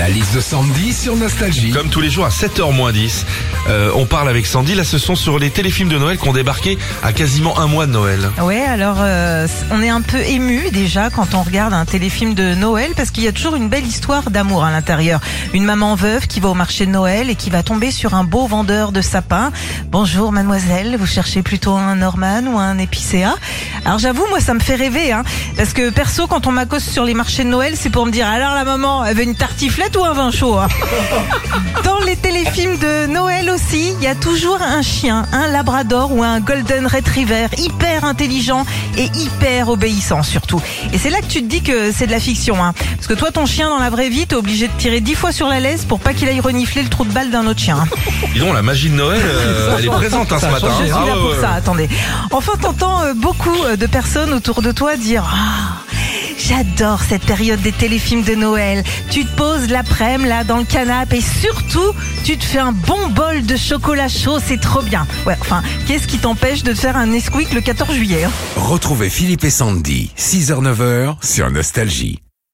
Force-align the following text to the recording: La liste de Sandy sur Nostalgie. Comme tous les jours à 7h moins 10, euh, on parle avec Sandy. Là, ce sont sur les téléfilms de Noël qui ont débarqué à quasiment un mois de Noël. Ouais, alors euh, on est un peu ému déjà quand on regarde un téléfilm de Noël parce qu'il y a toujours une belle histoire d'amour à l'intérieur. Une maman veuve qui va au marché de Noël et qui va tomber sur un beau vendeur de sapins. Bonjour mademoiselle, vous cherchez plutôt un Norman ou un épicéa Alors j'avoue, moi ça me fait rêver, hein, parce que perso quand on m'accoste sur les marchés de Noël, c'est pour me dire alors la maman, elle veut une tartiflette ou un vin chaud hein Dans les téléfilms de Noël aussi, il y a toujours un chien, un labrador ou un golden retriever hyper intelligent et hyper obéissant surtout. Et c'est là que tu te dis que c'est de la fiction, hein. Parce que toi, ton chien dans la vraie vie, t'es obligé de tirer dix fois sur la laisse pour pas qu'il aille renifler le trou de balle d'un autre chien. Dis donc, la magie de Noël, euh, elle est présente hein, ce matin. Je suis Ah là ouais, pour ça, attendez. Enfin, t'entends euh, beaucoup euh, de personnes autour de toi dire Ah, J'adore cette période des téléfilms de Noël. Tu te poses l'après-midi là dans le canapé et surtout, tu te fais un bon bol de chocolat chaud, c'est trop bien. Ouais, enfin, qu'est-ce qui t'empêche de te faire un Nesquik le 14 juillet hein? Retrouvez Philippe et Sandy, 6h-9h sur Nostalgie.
La 0.00 0.08
liste 0.08 0.34
de 0.34 0.40
Sandy 0.40 0.94
sur 0.94 1.14
Nostalgie. 1.14 1.72
Comme 1.72 1.90
tous 1.90 2.00
les 2.00 2.08
jours 2.08 2.24
à 2.24 2.30
7h 2.30 2.72
moins 2.72 2.90
10, 2.90 3.26
euh, 3.68 3.90
on 3.94 4.06
parle 4.06 4.30
avec 4.30 4.46
Sandy. 4.46 4.74
Là, 4.74 4.82
ce 4.82 4.96
sont 4.96 5.14
sur 5.14 5.38
les 5.38 5.50
téléfilms 5.50 5.90
de 5.90 5.98
Noël 5.98 6.16
qui 6.16 6.26
ont 6.26 6.32
débarqué 6.32 6.78
à 7.02 7.12
quasiment 7.12 7.58
un 7.58 7.66
mois 7.66 7.86
de 7.86 7.92
Noël. 7.92 8.30
Ouais, 8.40 8.62
alors 8.62 8.96
euh, 9.00 9.46
on 9.70 9.82
est 9.82 9.90
un 9.90 10.00
peu 10.00 10.16
ému 10.20 10.70
déjà 10.72 11.10
quand 11.10 11.34
on 11.34 11.42
regarde 11.42 11.74
un 11.74 11.84
téléfilm 11.84 12.32
de 12.32 12.54
Noël 12.54 12.92
parce 12.96 13.10
qu'il 13.10 13.24
y 13.24 13.28
a 13.28 13.32
toujours 13.32 13.56
une 13.56 13.68
belle 13.68 13.86
histoire 13.86 14.30
d'amour 14.30 14.64
à 14.64 14.70
l'intérieur. 14.70 15.20
Une 15.52 15.66
maman 15.66 15.96
veuve 15.96 16.26
qui 16.26 16.40
va 16.40 16.48
au 16.48 16.54
marché 16.54 16.86
de 16.86 16.92
Noël 16.92 17.28
et 17.28 17.34
qui 17.34 17.50
va 17.50 17.62
tomber 17.62 17.90
sur 17.90 18.14
un 18.14 18.24
beau 18.24 18.46
vendeur 18.46 18.92
de 18.92 19.02
sapins. 19.02 19.52
Bonjour 19.90 20.32
mademoiselle, 20.32 20.96
vous 20.98 21.04
cherchez 21.04 21.42
plutôt 21.42 21.74
un 21.74 21.96
Norman 21.96 22.44
ou 22.46 22.58
un 22.58 22.78
épicéa 22.78 23.34
Alors 23.84 23.98
j'avoue, 23.98 24.24
moi 24.30 24.40
ça 24.40 24.54
me 24.54 24.60
fait 24.60 24.76
rêver, 24.76 25.12
hein, 25.12 25.24
parce 25.58 25.74
que 25.74 25.90
perso 25.90 26.26
quand 26.26 26.46
on 26.46 26.52
m'accoste 26.52 26.88
sur 26.88 27.04
les 27.04 27.12
marchés 27.12 27.44
de 27.44 27.50
Noël, 27.50 27.74
c'est 27.76 27.90
pour 27.90 28.06
me 28.06 28.10
dire 28.10 28.26
alors 28.26 28.54
la 28.54 28.64
maman, 28.64 29.04
elle 29.04 29.14
veut 29.14 29.24
une 29.24 29.36
tartiflette 29.36 29.89
ou 29.96 30.04
un 30.04 30.12
vin 30.12 30.30
chaud 30.30 30.56
hein 30.56 30.68
Dans 31.84 31.98
les 32.00 32.16
téléfilms 32.16 32.78
de 32.78 33.06
Noël 33.06 33.50
aussi, 33.50 33.92
il 33.98 34.04
y 34.04 34.06
a 34.06 34.14
toujours 34.14 34.60
un 34.62 34.82
chien, 34.82 35.26
un 35.32 35.48
labrador 35.48 36.12
ou 36.12 36.22
un 36.22 36.40
golden 36.40 36.86
retriever 36.86 37.46
hyper 37.58 38.04
intelligent 38.04 38.64
et 38.96 39.04
hyper 39.14 39.68
obéissant 39.68 40.22
surtout. 40.22 40.60
Et 40.92 40.98
c'est 40.98 41.10
là 41.10 41.20
que 41.20 41.26
tu 41.26 41.42
te 41.42 41.48
dis 41.48 41.62
que 41.62 41.92
c'est 41.92 42.06
de 42.06 42.12
la 42.12 42.20
fiction, 42.20 42.62
hein. 42.62 42.72
Parce 42.96 43.06
que 43.06 43.14
toi, 43.14 43.30
ton 43.30 43.46
chien 43.46 43.68
dans 43.68 43.78
la 43.78 43.90
vraie 43.90 44.08
vie, 44.08 44.26
t'es 44.26 44.34
obligé 44.36 44.68
de 44.68 44.72
tirer 44.78 45.00
dix 45.00 45.14
fois 45.14 45.32
sur 45.32 45.48
la 45.48 45.60
laisse 45.60 45.84
pour 45.84 46.00
pas 46.00 46.12
qu'il 46.14 46.28
aille 46.28 46.40
renifler 46.40 46.82
le 46.82 46.88
trou 46.88 47.04
de 47.04 47.12
balle 47.12 47.30
d'un 47.30 47.46
autre 47.46 47.60
chien. 47.60 47.84
Dis 48.32 48.40
donc, 48.40 48.54
la 48.54 48.62
magie 48.62 48.90
de 48.90 48.94
Noël, 48.94 49.20
euh, 49.24 49.76
elle 49.78 49.84
est 49.84 49.88
présente 49.88 50.32
hein, 50.32 50.38
ce 50.40 50.46
matin. 50.46 50.68
Je 50.80 50.84
suis 50.84 50.92
Ah 50.94 51.06
là 51.06 51.16
ouais, 51.16 51.20
pour 51.32 51.40
ça, 51.40 51.52
attendez. 51.52 51.88
Enfin, 52.30 52.52
t'entends 52.60 53.02
euh, 53.02 53.14
beaucoup 53.14 53.56
euh, 53.64 53.76
de 53.76 53.86
personnes 53.86 54.32
autour 54.32 54.62
de 54.62 54.72
toi 54.72 54.96
dire 54.96 55.24
Ah, 55.32 55.69
J'adore 56.48 57.02
cette 57.02 57.24
période 57.24 57.60
des 57.60 57.72
téléfilms 57.72 58.22
de 58.22 58.34
Noël. 58.34 58.82
Tu 59.10 59.24
te 59.24 59.36
poses 59.36 59.68
l'après-midi 59.68 60.28
là 60.28 60.44
dans 60.44 60.56
le 60.56 60.64
canapé 60.64 61.18
et 61.18 61.20
surtout, 61.20 61.94
tu 62.24 62.36
te 62.38 62.44
fais 62.44 62.58
un 62.58 62.72
bon 62.72 63.08
bol 63.10 63.44
de 63.44 63.56
chocolat 63.56 64.08
chaud, 64.08 64.38
c'est 64.44 64.60
trop 64.60 64.82
bien. 64.82 65.06
Ouais, 65.26 65.36
enfin, 65.40 65.62
qu'est-ce 65.86 66.06
qui 66.06 66.18
t'empêche 66.18 66.62
de 66.62 66.72
te 66.72 66.78
faire 66.78 66.96
un 66.96 67.06
Nesquik 67.06 67.52
le 67.52 67.60
14 67.60 67.94
juillet 67.94 68.24
hein? 68.24 68.30
Retrouvez 68.56 69.10
Philippe 69.10 69.44
et 69.44 69.50
Sandy, 69.50 70.10
6h-9h 70.16 71.16
sur 71.22 71.50
Nostalgie. 71.50 72.20